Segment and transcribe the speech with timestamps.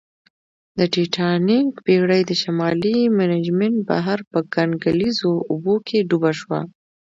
[0.77, 6.59] د ټیټانیک بېړۍ د شمالي منجمند بحر په کنګلیزو اوبو کې ډوبه شوه